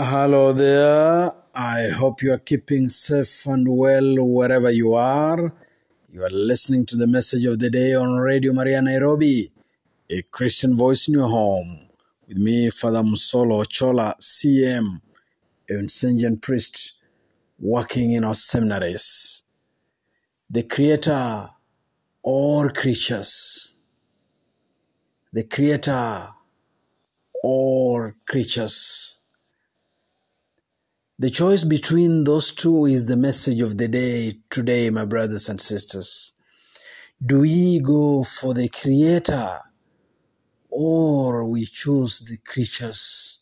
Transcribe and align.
Hello 0.00 0.52
there. 0.52 1.32
I 1.56 1.88
hope 1.88 2.22
you 2.22 2.32
are 2.32 2.38
keeping 2.38 2.88
safe 2.88 3.44
and 3.46 3.66
well 3.68 4.14
wherever 4.20 4.70
you 4.70 4.94
are. 4.94 5.52
You 6.12 6.22
are 6.22 6.30
listening 6.30 6.86
to 6.86 6.96
the 6.96 7.08
message 7.08 7.44
of 7.44 7.58
the 7.58 7.68
day 7.68 7.96
on 7.96 8.16
Radio 8.16 8.52
Maria 8.52 8.80
Nairobi, 8.80 9.50
a 10.08 10.22
Christian 10.22 10.76
voice 10.76 11.08
in 11.08 11.14
your 11.14 11.26
home. 11.28 11.88
With 12.28 12.36
me, 12.36 12.70
Father 12.70 13.02
Musolo 13.02 13.68
Chola, 13.68 14.14
CM, 14.20 15.00
a 15.68 15.72
Vincentian 15.72 16.40
priest 16.40 16.92
working 17.58 18.12
in 18.12 18.22
our 18.22 18.36
seminaries. 18.36 19.42
The 20.48 20.62
Creator, 20.62 21.50
all 22.22 22.68
creatures. 22.68 23.74
The 25.32 25.42
Creator, 25.42 26.28
all 27.42 28.12
creatures. 28.28 29.16
The 31.20 31.30
choice 31.30 31.64
between 31.64 32.22
those 32.22 32.52
two 32.52 32.86
is 32.86 33.06
the 33.06 33.16
message 33.16 33.60
of 33.60 33.76
the 33.76 33.88
day 33.88 34.38
today, 34.50 34.88
my 34.88 35.04
brothers 35.04 35.48
and 35.48 35.60
sisters. 35.60 36.32
Do 37.20 37.40
we 37.40 37.80
go 37.80 38.22
for 38.22 38.54
the 38.54 38.68
Creator 38.68 39.58
or 40.70 41.50
we 41.50 41.64
choose 41.64 42.20
the 42.20 42.36
creatures? 42.36 43.40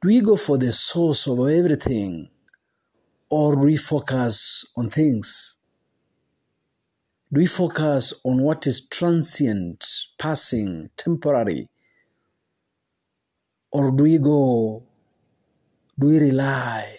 Do 0.00 0.08
we 0.08 0.20
go 0.20 0.34
for 0.34 0.58
the 0.58 0.72
source 0.72 1.28
of 1.28 1.38
everything 1.48 2.28
or 3.28 3.54
we 3.54 3.76
focus 3.76 4.66
on 4.76 4.90
things? 4.90 5.58
Do 7.32 7.38
we 7.38 7.46
focus 7.46 8.14
on 8.24 8.42
what 8.42 8.66
is 8.66 8.88
transient, 8.88 9.86
passing, 10.18 10.90
temporary? 10.96 11.68
Or 13.70 13.92
do 13.92 14.02
we 14.02 14.18
go 14.18 14.88
do 15.98 16.06
we 16.08 16.18
rely 16.18 16.98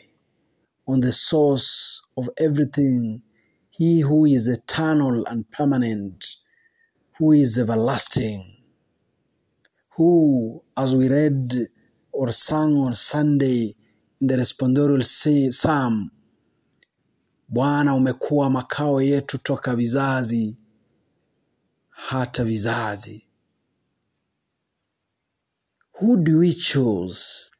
on 0.87 0.99
the 1.01 1.11
source 1.11 2.01
of 2.17 2.29
everything, 2.37 3.21
He 3.69 4.01
who 4.01 4.25
is 4.25 4.47
eternal 4.47 5.25
and 5.27 5.49
permanent, 5.51 6.25
who 7.17 7.31
is 7.33 7.57
everlasting, 7.57 8.57
who, 9.95 10.63
as 10.77 10.95
we 10.95 11.09
read 11.09 11.69
or 12.11 12.31
sang 12.31 12.75
on 12.77 12.93
Sunday 12.95 13.75
in 14.21 14.27
the 14.27 14.35
responsorial 14.37 15.03
say- 15.03 15.49
psalm, 15.51 16.11
Bwana 17.49 17.95
umekuwa 17.95 18.49
makao 18.49 19.01
yetu 19.01 19.37
toka 19.37 19.75
vizazi 19.75 20.57
hata 21.89 22.43
vizazi. 22.43 23.27
Who 26.01 26.17
do 26.17 26.37
we 26.39 26.53
choose 26.53 27.51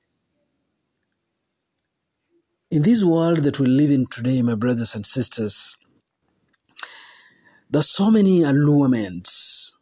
in 2.73 2.81
this 2.81 3.03
world 3.03 3.37
that 3.43 3.59
we 3.59 3.67
live 3.67 3.91
in 3.91 4.07
today, 4.07 4.41
my 4.41 4.55
brothers 4.55 4.95
and 4.95 5.05
sisters, 5.05 5.75
there's 7.69 7.91
so 7.91 8.09
many 8.09 8.41
allurements. 8.41 9.75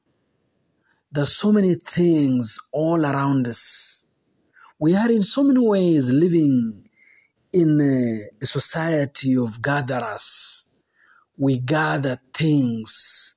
There's 1.09 1.33
so 1.33 1.53
many 1.53 1.75
things 1.75 2.59
all 2.73 3.05
around 3.05 3.47
us. 3.47 4.05
We 4.77 4.93
are 4.93 5.09
in 5.09 5.21
so 5.21 5.41
many 5.41 5.65
ways 5.65 6.11
living 6.11 6.89
in 7.53 7.79
a, 7.79 8.43
a 8.43 8.45
society 8.45 9.37
of 9.37 9.61
gatherers. 9.61 10.67
We 11.37 11.59
gather 11.59 12.19
things. 12.33 13.35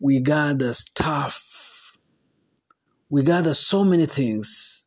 We 0.00 0.20
gather 0.20 0.72
stuff. 0.72 1.98
We 3.10 3.24
gather 3.24 3.52
so 3.52 3.84
many 3.84 4.06
things. 4.06 4.84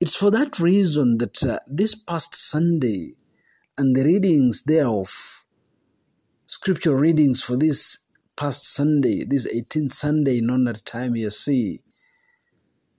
It's 0.00 0.16
for 0.16 0.30
that 0.30 0.58
reason 0.58 1.18
that 1.18 1.44
uh, 1.44 1.58
this 1.68 1.94
past 1.94 2.34
Sunday, 2.34 3.16
and 3.76 3.96
the 3.96 4.04
readings 4.04 4.62
thereof, 4.62 5.44
scripture 6.46 6.96
readings 6.96 7.42
for 7.42 7.56
this 7.56 7.98
past 8.36 8.72
Sunday, 8.72 9.24
this 9.24 9.52
18th 9.52 9.92
Sunday 9.92 10.38
in 10.38 10.50
Ordinary 10.50 10.80
Time 10.84 11.16
you 11.16 11.30
see, 11.30 11.80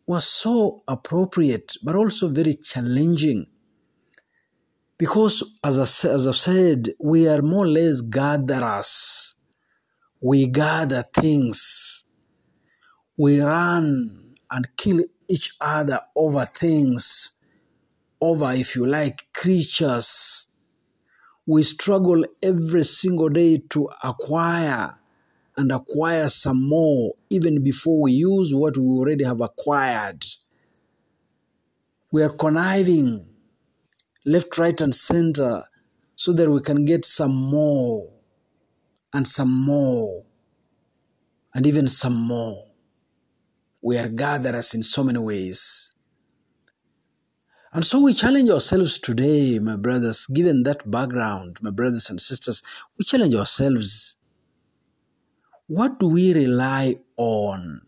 was 0.06 0.26
so 0.26 0.84
appropriate 0.88 1.78
but 1.82 1.96
also 1.96 2.28
very 2.28 2.54
challenging. 2.54 3.48
Because, 4.98 5.44
as, 5.64 5.78
I, 5.78 6.10
as 6.10 6.28
I've 6.28 6.36
said, 6.36 6.94
we 7.00 7.28
are 7.28 7.42
more 7.42 7.66
or 7.66 7.68
less 7.68 8.02
gatherers. 8.02 9.36
We 10.22 10.48
gather 10.48 11.04
things. 11.04 12.06
We 13.18 13.42
run 13.42 14.36
and 14.50 14.68
kill 14.78 15.04
each 15.28 15.54
other 15.60 16.00
over 16.16 16.46
things, 16.46 17.34
over, 18.22 18.54
if 18.54 18.76
you 18.76 18.86
like, 18.86 19.28
creatures 19.34 20.48
we 21.46 21.64
struggle 21.64 22.26
every 22.42 22.84
single 22.84 23.30
day 23.30 23.62
to 23.70 23.90
acquire 24.04 24.96
and 25.58 25.72
acquire 25.72 26.30
some 26.30 26.68
more 26.68 27.14
even 27.30 27.64
before 27.64 28.02
we 28.02 28.14
use 28.14 28.54
what 28.54 28.78
we 28.78 28.86
already 28.86 29.24
have 29.24 29.42
acquired. 29.42 30.26
We 32.12 32.24
are 32.24 32.30
conniving 32.30 33.28
left, 34.26 34.58
right, 34.58 34.80
and 34.82 34.94
center 34.94 35.64
so 36.16 36.34
that 36.34 36.50
we 36.50 36.62
can 36.62 36.86
get 36.86 37.06
some 37.06 37.36
more 37.36 38.10
and 39.14 39.28
some 39.28 39.54
more 39.54 40.24
and 41.54 41.66
even 41.68 41.88
some 41.88 42.16
more. 42.16 42.66
We 43.82 43.98
are 43.98 44.10
gatherers 44.10 44.74
in 44.74 44.84
so 44.84 45.04
many 45.04 45.20
ways. 45.20 45.92
And 47.76 47.84
so 47.84 48.00
we 48.00 48.14
challenge 48.14 48.50
ourselves 48.50 48.98
today, 48.98 49.60
my 49.60 49.76
brothers, 49.76 50.28
given 50.28 50.64
that 50.64 50.90
background, 50.90 51.58
my 51.62 51.72
brothers 51.72 52.10
and 52.10 52.22
sisters, 52.22 52.64
we 52.98 53.04
challenge 53.04 53.36
ourselves. 53.36 54.16
What 55.68 56.00
do 56.00 56.08
we 56.08 56.34
rely 56.34 56.96
on? 57.18 57.82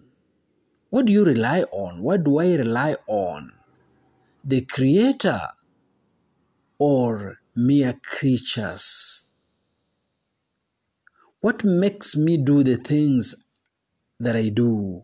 What 0.89 1.05
do 1.05 1.13
you 1.13 1.23
rely 1.23 1.61
on? 1.71 2.01
What 2.01 2.25
do 2.25 2.39
I 2.39 2.55
rely 2.55 2.97
on? 3.07 3.53
The 4.43 4.59
Creator 4.59 5.39
or 6.77 7.39
mere 7.55 7.93
creatures? 8.03 9.29
What 11.39 11.63
makes 11.63 12.17
me 12.17 12.35
do 12.35 12.61
the 12.61 12.75
things 12.75 13.35
that 14.19 14.35
I 14.35 14.49
do? 14.49 15.03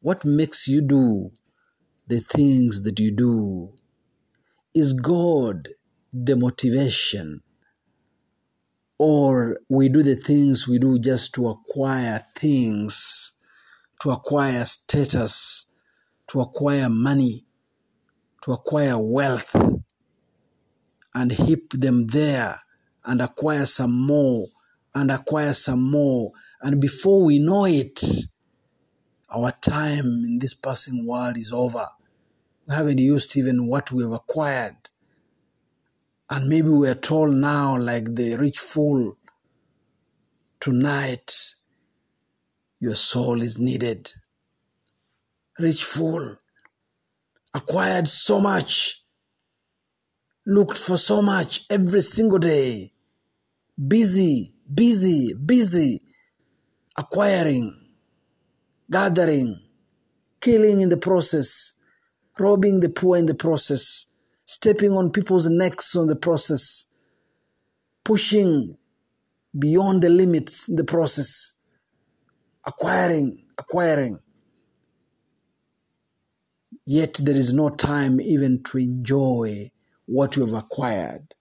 What 0.00 0.26
makes 0.26 0.68
you 0.68 0.82
do 0.82 1.30
the 2.06 2.20
things 2.20 2.82
that 2.82 3.00
you 3.00 3.10
do? 3.10 3.72
Is 4.78 4.92
God 4.92 5.70
the 6.12 6.36
motivation? 6.36 7.42
Or 8.96 9.58
we 9.68 9.88
do 9.88 10.04
the 10.04 10.14
things 10.14 10.68
we 10.68 10.78
do 10.78 11.00
just 11.00 11.34
to 11.34 11.48
acquire 11.48 12.24
things, 12.36 13.32
to 14.02 14.12
acquire 14.12 14.64
status, 14.66 15.66
to 16.28 16.42
acquire 16.42 16.88
money, 16.88 17.44
to 18.42 18.52
acquire 18.52 18.96
wealth, 18.96 19.52
and 21.12 21.32
heap 21.32 21.72
them 21.72 22.06
there, 22.06 22.60
and 23.04 23.20
acquire 23.20 23.66
some 23.66 24.00
more, 24.00 24.46
and 24.94 25.10
acquire 25.10 25.54
some 25.54 25.90
more. 25.90 26.30
And 26.62 26.80
before 26.80 27.24
we 27.24 27.40
know 27.40 27.64
it, 27.64 28.00
our 29.28 29.50
time 29.60 30.22
in 30.24 30.38
this 30.38 30.54
passing 30.54 31.04
world 31.04 31.36
is 31.36 31.52
over. 31.52 31.88
We 32.68 32.74
haven't 32.74 32.98
used 32.98 33.34
even 33.36 33.66
what 33.66 33.90
we 33.90 34.02
have 34.02 34.12
acquired. 34.12 34.76
And 36.28 36.48
maybe 36.48 36.68
we 36.68 36.88
are 36.88 36.94
told 36.94 37.34
now, 37.34 37.78
like 37.78 38.14
the 38.14 38.36
rich 38.36 38.58
fool, 38.58 39.16
tonight 40.60 41.54
your 42.78 42.94
soul 42.94 43.40
is 43.40 43.58
needed. 43.58 44.12
Rich 45.58 45.82
fool, 45.82 46.36
acquired 47.54 48.06
so 48.06 48.38
much, 48.38 49.02
looked 50.46 50.76
for 50.76 50.98
so 50.98 51.22
much 51.22 51.64
every 51.70 52.02
single 52.02 52.38
day, 52.38 52.92
busy, 53.86 54.52
busy, 54.72 55.32
busy, 55.32 56.02
acquiring, 56.96 57.74
gathering, 58.90 59.58
killing 60.40 60.82
in 60.82 60.90
the 60.90 60.96
process, 60.98 61.72
robbing 62.40 62.80
the 62.80 62.88
poor 62.88 63.16
in 63.16 63.26
the 63.26 63.34
process, 63.34 64.06
stepping 64.44 64.92
on 64.92 65.10
people's 65.10 65.48
necks 65.48 65.96
on 65.96 66.06
the 66.06 66.16
process, 66.16 66.86
pushing 68.04 68.76
beyond 69.58 70.02
the 70.02 70.08
limits 70.08 70.68
in 70.68 70.76
the 70.76 70.84
process, 70.84 71.52
acquiring, 72.66 73.44
acquiring. 73.58 74.18
Yet 76.84 77.20
there 77.22 77.36
is 77.36 77.52
no 77.52 77.68
time 77.68 78.20
even 78.20 78.62
to 78.64 78.78
enjoy 78.78 79.70
what 80.06 80.36
you 80.36 80.44
have 80.44 80.54
acquired. 80.54 81.34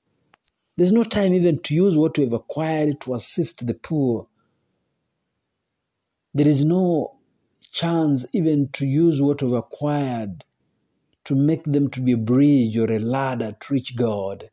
There's 0.76 0.92
no 0.92 1.04
time 1.04 1.34
even 1.34 1.62
to 1.64 1.74
use 1.74 1.98
what 1.98 2.18
you 2.18 2.26
have 2.26 2.34
acquired 2.34 3.00
to 3.02 3.16
assist 3.16 3.66
the 3.66 3.74
poor. 3.74 4.28
There 6.34 6.48
is 6.48 6.66
no 6.66 7.18
chance 7.72 8.26
even 8.34 8.70
to 8.74 8.86
use 8.86 9.22
what 9.22 9.42
you've 9.42 9.54
acquired 9.54 10.44
to 11.28 11.36
make 11.36 11.66
them 11.66 11.90
to 11.90 12.00
be 12.00 12.14
a 12.14 12.18
bridge 12.18 12.78
or 12.78 12.90
a 12.90 13.00
ladder 13.00 13.52
to 13.60 13.74
reach 13.74 13.98
God. 13.98 14.50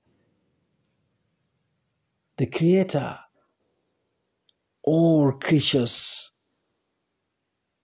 The 2.37 2.47
Creator, 2.47 3.17
all 4.83 5.31
creatures, 5.35 6.33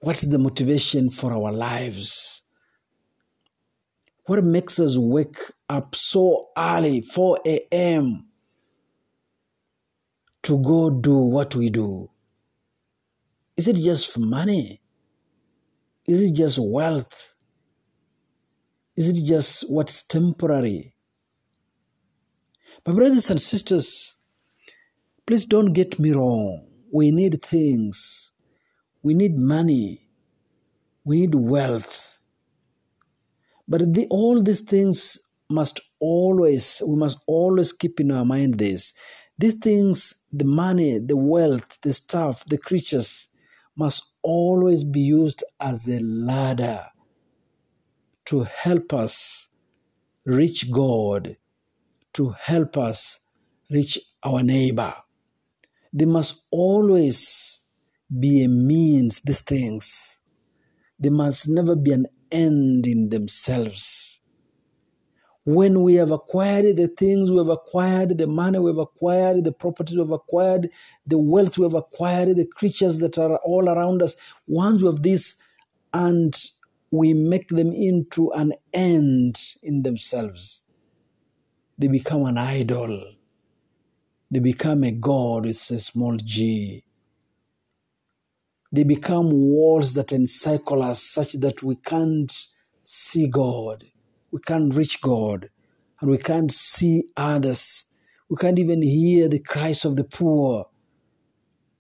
what's 0.01 0.23
the 0.23 0.41
motivation 0.41 1.09
for 1.09 1.33
our 1.33 1.53
lives? 1.53 2.43
What 4.25 4.43
makes 4.45 4.81
us 4.81 4.99
wake 4.99 5.39
up 5.69 5.95
so 5.95 6.51
early, 6.59 7.01
4 7.01 7.39
a.m., 7.47 8.27
to 10.43 10.61
go 10.61 10.91
do 10.91 11.15
what 11.15 11.55
we 11.55 11.71
do? 11.71 12.11
Is 13.57 13.69
it 13.69 13.77
just 13.77 14.11
for 14.13 14.19
money? 14.19 14.81
Is 16.07 16.23
it 16.23 16.35
just 16.35 16.59
wealth? 16.61 17.30
Is 18.97 19.09
it 19.09 19.25
just 19.25 19.71
what's 19.71 20.03
temporary? 20.03 20.95
My 22.87 22.93
brothers 22.93 23.31
and 23.31 23.41
sisters, 23.41 24.17
please 25.27 25.47
don't 25.47 25.73
get 25.73 25.99
me 25.99 26.13
wrong. 26.13 26.67
We 26.93 27.11
need 27.11 27.43
things. 27.43 28.33
We 29.03 29.15
need 29.15 29.37
money. 29.37 30.09
We 31.05 31.21
need 31.21 31.35
wealth. 31.35 32.21
But 33.69 33.93
the, 33.93 34.07
all 34.11 34.43
these 34.43 34.63
things 34.63 35.19
must 35.49 35.81
always, 36.01 36.83
we 36.87 36.97
must 36.97 37.19
always 37.27 37.73
keep 37.73 38.01
in 38.01 38.11
our 38.11 38.25
mind 38.25 38.55
this. 38.59 38.93
These 39.39 39.55
things, 39.55 40.17
the 40.33 40.45
money, 40.45 40.99
the 40.99 41.17
wealth, 41.17 41.79
the 41.83 41.93
stuff, 41.93 42.45
the 42.47 42.59
creatures, 42.59 43.29
must 43.77 44.13
always 44.23 44.85
be 44.85 45.01
used 45.01 45.45
as 45.61 45.89
a 45.89 46.01
ladder 46.01 46.81
to 48.31 48.45
help 48.45 48.93
us 48.93 49.49
reach 50.25 50.71
God, 50.71 51.37
to 52.13 52.31
help 52.31 52.77
us 52.77 53.19
reach 53.69 53.99
our 54.23 54.45
neighbor. 54.45 54.95
They 55.93 56.05
must 56.05 56.45
always 56.53 57.65
be 58.21 58.45
a 58.45 58.49
means, 58.49 59.21
these 59.23 59.41
things. 59.41 60.21
They 60.97 61.09
must 61.09 61.49
never 61.49 61.75
be 61.75 61.91
an 61.91 62.07
end 62.31 62.87
in 62.87 63.09
themselves. 63.09 64.21
When 65.45 65.83
we 65.83 65.95
have 65.95 66.13
acquired 66.13 66.77
the 66.77 66.87
things 66.87 67.33
we 67.33 67.39
have 67.39 67.49
acquired, 67.49 68.17
the 68.17 68.29
money 68.29 68.61
we 68.61 68.71
have 68.71 68.79
acquired, 68.79 69.43
the 69.43 69.51
properties 69.51 69.97
we 69.97 70.03
have 70.03 70.13
acquired, 70.13 70.71
the 71.05 71.19
wealth 71.19 71.59
we 71.59 71.65
have 71.65 71.75
acquired, 71.75 72.37
the 72.37 72.47
creatures 72.47 73.01
that 73.01 73.19
are 73.19 73.39
all 73.39 73.69
around 73.69 74.03
us, 74.03 74.15
once 74.47 74.83
we 74.83 74.87
have 74.87 75.03
this 75.03 75.35
and 75.93 76.33
we 76.91 77.15
make 77.15 77.49
them 77.49 77.73
into 77.73 78.31
an 78.33 78.53
end 78.73 79.39
in 79.63 79.83
themselves, 79.83 80.63
they 81.79 81.89
become 81.89 82.25
an 82.25 82.39
idol. 82.39 83.15
They 84.31 84.41
become 84.41 84.85
a 84.85 84.93
god 84.93 85.47
with 85.47 85.71
a 85.73 85.79
small 85.81 86.17
g. 86.17 86.85
They 88.73 88.85
become 88.85 89.31
walls 89.31 89.95
that 89.95 90.13
encircle 90.13 90.83
us 90.83 91.03
such 91.03 91.35
that 91.35 91.63
we 91.63 91.77
can't 91.77 92.33
see 92.85 93.29
God, 93.29 93.85
we 94.33 94.41
can't 94.41 94.75
reach 94.75 95.01
God, 95.01 95.51
and 96.01 96.11
we 96.11 96.19
can't 96.19 96.53
see 96.53 97.05
others. 97.17 97.87
We 98.31 98.37
can't 98.37 98.59
even 98.61 98.83
hear 98.83 99.29
the 99.29 99.41
cries 99.41 99.85
of 99.85 99.97
the 99.97 100.05
poor 100.05 100.67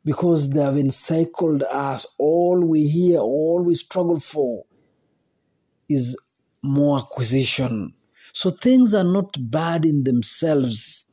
because 0.04 0.50
they 0.50 0.62
have 0.62 0.76
encircled 0.78 1.62
us. 1.64 2.06
All 2.18 2.60
we 2.64 2.88
hear, 2.88 3.18
all 3.20 3.62
we 3.62 3.76
struggle 3.76 4.20
for 4.20 4.64
is 5.90 6.16
more 6.62 6.98
acquisition. 6.98 7.92
So 8.32 8.50
things 8.50 8.94
are 8.94 9.04
not 9.04 9.36
bad 9.38 9.84
in 9.84 10.04
themselves. 10.04 11.04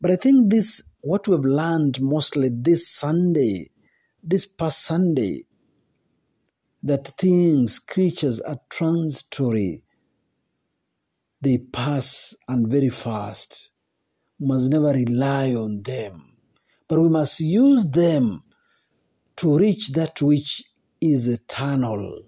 But 0.00 0.10
I 0.10 0.16
think 0.16 0.50
this, 0.50 0.82
what 1.02 1.28
we've 1.28 1.38
learned 1.40 2.00
mostly 2.00 2.50
this 2.52 2.88
Sunday, 2.88 3.70
this 4.22 4.46
past 4.46 4.82
Sunday, 4.82 5.44
that 6.82 7.08
things, 7.18 7.78
creatures 7.78 8.40
are 8.40 8.58
transitory. 8.70 9.82
They 11.40 11.58
pass 11.58 12.34
and 12.48 12.68
very 12.68 12.90
fast. 12.90 13.70
We 14.38 14.48
must 14.48 14.70
never 14.70 14.88
rely 14.92 15.54
on 15.54 15.82
them, 15.82 16.36
but 16.88 17.00
we 17.00 17.08
must 17.08 17.40
use 17.40 17.86
them 17.86 18.42
to 19.36 19.58
reach 19.58 19.90
that 19.92 20.20
which 20.22 20.62
is 21.00 21.28
eternal, 21.28 22.20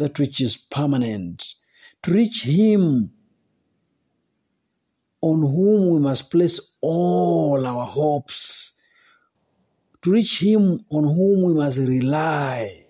that 0.00 0.18
which 0.18 0.40
is 0.40 0.56
permanent, 0.56 1.54
to 2.02 2.12
reach 2.12 2.42
Him 2.44 3.12
on 5.20 5.40
whom 5.40 5.90
we 5.90 6.00
must 6.00 6.30
place 6.30 6.60
all 6.80 7.66
our 7.66 7.84
hopes, 7.84 8.72
to 10.02 10.10
reach 10.10 10.42
Him 10.42 10.84
on 10.90 11.04
whom 11.04 11.44
we 11.44 11.54
must 11.54 11.78
rely, 11.78 12.86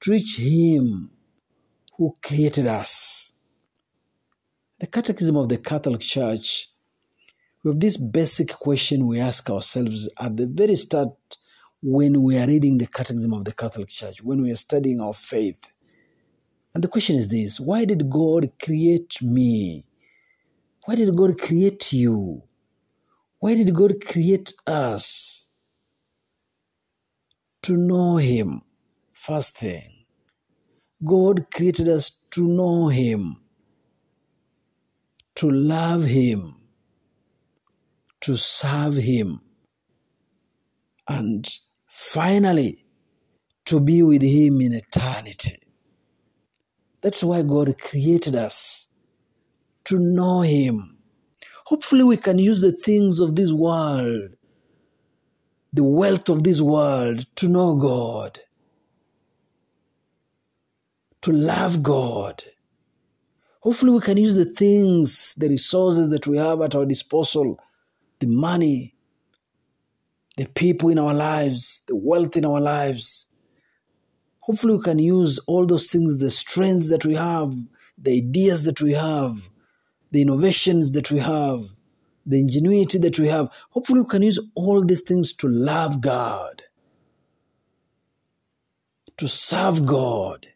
to 0.00 0.10
reach 0.10 0.38
Him 0.38 1.10
who 1.96 2.14
created 2.22 2.66
us. 2.66 3.32
The 4.78 4.86
Catechism 4.86 5.36
of 5.36 5.48
the 5.48 5.58
Catholic 5.58 6.00
Church, 6.00 6.70
have 7.64 7.80
this 7.80 7.96
basic 7.96 8.50
question 8.50 9.06
we 9.06 9.18
ask 9.18 9.50
ourselves 9.50 10.08
at 10.20 10.36
the 10.36 10.46
very 10.46 10.76
start 10.76 11.10
when 11.82 12.22
we 12.22 12.38
are 12.38 12.46
reading 12.46 12.78
the 12.78 12.86
Catechism 12.86 13.32
of 13.32 13.44
the 13.44 13.52
Catholic 13.52 13.88
Church, 13.88 14.22
when 14.22 14.42
we 14.42 14.50
are 14.50 14.56
studying 14.56 15.00
our 15.00 15.14
faith. 15.14 15.72
And 16.76 16.84
the 16.84 16.88
question 16.88 17.16
is 17.16 17.30
this 17.30 17.58
Why 17.58 17.86
did 17.86 18.10
God 18.10 18.52
create 18.62 19.22
me? 19.22 19.86
Why 20.84 20.94
did 20.94 21.16
God 21.16 21.40
create 21.40 21.90
you? 21.90 22.42
Why 23.38 23.54
did 23.54 23.74
God 23.74 23.94
create 24.04 24.52
us? 24.66 25.48
To 27.62 27.78
know 27.78 28.18
Him, 28.18 28.60
first 29.14 29.56
thing. 29.56 30.04
God 31.02 31.46
created 31.50 31.88
us 31.88 32.20
to 32.32 32.46
know 32.46 32.88
Him, 32.88 33.38
to 35.36 35.50
love 35.50 36.04
Him, 36.04 36.56
to 38.20 38.36
serve 38.36 38.96
Him, 38.96 39.40
and 41.08 41.48
finally, 41.86 42.84
to 43.64 43.80
be 43.80 44.02
with 44.02 44.20
Him 44.20 44.60
in 44.60 44.74
eternity. 44.74 45.56
That's 47.06 47.22
why 47.22 47.42
God 47.42 47.78
created 47.80 48.34
us 48.34 48.88
to 49.84 49.96
know 49.96 50.40
Him. 50.40 50.98
Hopefully, 51.66 52.02
we 52.02 52.16
can 52.16 52.40
use 52.40 52.62
the 52.62 52.72
things 52.72 53.20
of 53.20 53.36
this 53.36 53.52
world, 53.52 54.30
the 55.72 55.84
wealth 55.84 56.28
of 56.28 56.42
this 56.42 56.60
world, 56.60 57.24
to 57.36 57.48
know 57.48 57.76
God, 57.76 58.40
to 61.22 61.30
love 61.30 61.84
God. 61.84 62.42
Hopefully, 63.60 63.92
we 63.92 64.00
can 64.00 64.16
use 64.16 64.34
the 64.34 64.44
things, 64.44 65.36
the 65.36 65.48
resources 65.48 66.08
that 66.08 66.26
we 66.26 66.38
have 66.38 66.60
at 66.60 66.74
our 66.74 66.86
disposal, 66.86 67.60
the 68.18 68.26
money, 68.26 68.96
the 70.36 70.46
people 70.46 70.88
in 70.88 70.98
our 70.98 71.14
lives, 71.14 71.84
the 71.86 71.94
wealth 71.94 72.36
in 72.36 72.44
our 72.44 72.60
lives. 72.60 73.28
Hopefully, 74.46 74.76
we 74.76 74.82
can 74.82 75.00
use 75.00 75.40
all 75.48 75.66
those 75.66 75.88
things, 75.88 76.18
the 76.18 76.30
strengths 76.30 76.88
that 76.88 77.04
we 77.04 77.16
have, 77.16 77.52
the 77.98 78.18
ideas 78.18 78.64
that 78.64 78.80
we 78.80 78.92
have, 78.92 79.50
the 80.12 80.22
innovations 80.22 80.92
that 80.92 81.10
we 81.10 81.18
have, 81.18 81.64
the 82.24 82.38
ingenuity 82.38 82.96
that 82.98 83.18
we 83.18 83.26
have. 83.26 83.48
Hopefully, 83.70 84.02
we 84.02 84.06
can 84.06 84.22
use 84.22 84.38
all 84.54 84.84
these 84.84 85.02
things 85.02 85.32
to 85.32 85.48
love 85.48 86.00
God, 86.00 86.62
to 89.16 89.26
serve 89.26 89.84
God, 89.84 90.46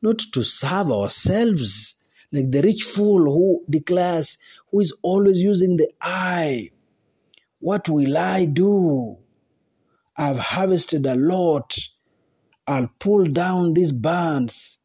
not 0.00 0.18
to 0.32 0.42
serve 0.42 0.90
ourselves. 0.90 1.96
Like 2.32 2.50
the 2.50 2.62
rich 2.62 2.84
fool 2.84 3.24
who 3.24 3.62
declares, 3.68 4.38
who 4.70 4.80
is 4.80 4.94
always 5.02 5.42
using 5.42 5.76
the 5.76 5.90
I. 6.00 6.70
What 7.58 7.90
will 7.90 8.16
I 8.16 8.46
do? 8.46 9.18
I've 10.16 10.38
harvested 10.38 11.04
a 11.04 11.14
lot. 11.14 11.76
I'll 12.70 12.92
pull 13.00 13.24
down 13.24 13.74
these 13.74 13.90
barns. 13.90 14.78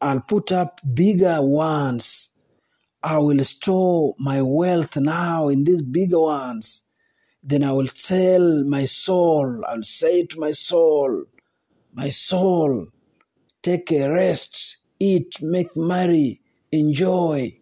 I'll 0.00 0.22
put 0.22 0.52
up 0.52 0.80
bigger 0.94 1.36
ones. 1.42 2.30
I 3.02 3.18
will 3.18 3.44
store 3.44 4.14
my 4.18 4.40
wealth 4.40 4.96
now 4.96 5.48
in 5.48 5.64
these 5.64 5.82
bigger 5.82 6.18
ones. 6.20 6.84
Then 7.42 7.62
I 7.62 7.72
will 7.72 7.88
tell 7.88 8.64
my 8.64 8.86
soul, 8.86 9.62
I'll 9.68 9.82
say 9.82 10.24
to 10.28 10.40
my 10.40 10.52
soul, 10.52 11.24
my 11.92 12.08
soul, 12.08 12.86
take 13.60 13.92
a 13.92 14.10
rest, 14.10 14.78
eat, 14.98 15.42
make 15.42 15.76
merry, 15.76 16.40
enjoy. 16.72 17.58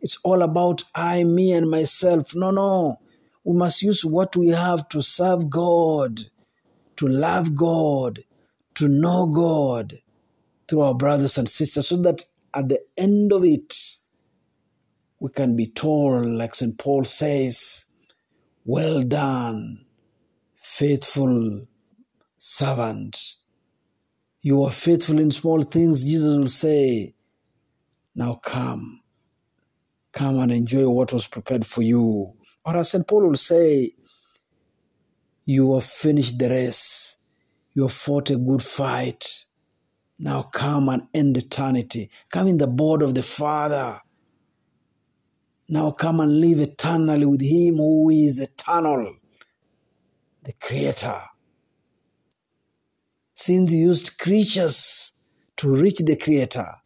It's 0.00 0.18
all 0.24 0.42
about 0.42 0.82
I, 0.96 1.22
me, 1.22 1.52
and 1.52 1.70
myself. 1.70 2.34
No, 2.34 2.50
no. 2.50 2.98
We 3.44 3.56
must 3.56 3.82
use 3.82 4.04
what 4.04 4.34
we 4.34 4.48
have 4.48 4.88
to 4.88 5.00
serve 5.00 5.48
God, 5.48 6.22
to 6.96 7.06
love 7.06 7.54
God, 7.54 8.24
to 8.76 8.88
know 8.88 9.26
God 9.26 10.00
through 10.68 10.80
our 10.82 10.94
brothers 10.94 11.38
and 11.38 11.48
sisters, 11.48 11.88
so 11.88 11.96
that 11.98 12.24
at 12.54 12.68
the 12.68 12.80
end 12.96 13.32
of 13.32 13.44
it, 13.44 13.74
we 15.20 15.30
can 15.30 15.56
be 15.56 15.66
told, 15.66 16.26
like 16.26 16.54
St. 16.54 16.78
Paul 16.78 17.04
says, 17.04 17.86
Well 18.64 19.02
done, 19.02 19.86
faithful 20.54 21.66
servant. 22.38 23.34
You 24.42 24.62
are 24.64 24.70
faithful 24.70 25.18
in 25.18 25.30
small 25.32 25.62
things, 25.62 26.04
Jesus 26.04 26.36
will 26.36 26.48
say, 26.48 27.14
Now 28.14 28.34
come, 28.34 29.00
come 30.12 30.38
and 30.38 30.52
enjoy 30.52 30.88
what 30.88 31.12
was 31.12 31.26
prepared 31.26 31.66
for 31.66 31.82
you. 31.82 32.34
Or 32.64 32.76
as 32.76 32.90
St. 32.90 33.06
Paul 33.06 33.28
will 33.28 33.36
say, 33.36 33.92
You 35.44 35.74
have 35.74 35.84
finished 35.84 36.38
the 36.38 36.50
race, 36.50 37.15
you 37.76 37.82
have 37.82 37.92
fought 37.92 38.30
a 38.30 38.36
good 38.36 38.62
fight. 38.62 39.44
Now 40.18 40.44
come 40.44 40.88
and 40.88 41.08
end 41.12 41.36
eternity. 41.36 42.08
Come 42.30 42.48
in 42.48 42.56
the 42.56 42.66
board 42.66 43.02
of 43.02 43.14
the 43.14 43.22
Father. 43.22 44.00
Now 45.68 45.90
come 45.90 46.20
and 46.20 46.40
live 46.40 46.58
eternally 46.60 47.26
with 47.26 47.42
Him 47.42 47.76
who 47.76 48.08
is 48.08 48.40
eternal, 48.40 49.16
the 50.42 50.54
Creator. 50.54 51.20
Since 53.34 53.72
you 53.72 53.88
used 53.88 54.18
creatures 54.18 55.12
to 55.58 55.76
reach 55.76 55.98
the 55.98 56.16
Creator, 56.16 56.76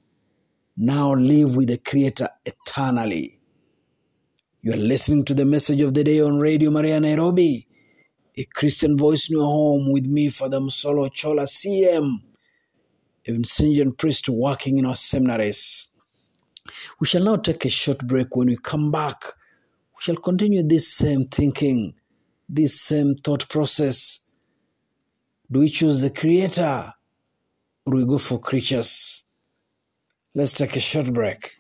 now 0.77 1.15
live 1.15 1.55
with 1.55 1.69
the 1.69 1.79
Creator 1.79 2.31
eternally. 2.45 3.39
You 4.61 4.73
are 4.73 4.77
listening 4.77 5.25
to 5.27 5.35
the 5.35 5.45
message 5.45 5.83
of 5.83 5.95
the 5.95 6.03
day 6.03 6.21
on 6.21 6.41
Radio 6.41 6.73
Maria 6.73 6.99
Nairobi, 6.99 7.69
a 8.37 8.45
Christian 8.45 8.97
voice 8.97 9.29
your 9.29 9.45
home 9.45 9.93
with 9.93 10.07
me, 10.07 10.29
Father 10.29 10.59
Msolo 10.59 11.13
Chola, 11.13 11.43
CM, 11.43 12.21
a 13.27 13.31
Vincentian 13.31 13.97
priest 13.97 14.29
working 14.29 14.79
in 14.79 14.87
our 14.87 14.97
seminaries. 14.97 15.89
We 17.01 17.07
shall 17.07 17.25
now 17.25 17.37
take 17.37 17.65
a 17.65 17.71
short 17.71 18.07
break. 18.07 18.37
When 18.37 18.49
we 18.49 18.57
come 18.57 18.91
back, 18.91 19.25
we 19.25 20.03
shall 20.03 20.17
continue 20.17 20.63
this 20.63 20.93
same 20.93 21.25
thinking, 21.25 21.95
this 22.49 22.81
same 22.81 23.15
thought 23.15 23.49
process. 23.49 24.21
Do 25.51 25.61
we 25.61 25.69
choose 25.69 26.01
the 26.01 26.11
Creator 26.11 26.93
or 27.87 27.95
we 27.95 28.05
go 28.05 28.19
for 28.19 28.39
creatures? 28.39 29.25
Let's 30.35 30.53
take 30.53 30.77
a 30.77 30.81
short 30.81 31.13
break. 31.13 31.57